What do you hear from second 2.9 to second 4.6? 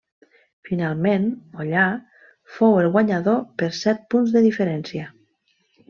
guanyador per set punts de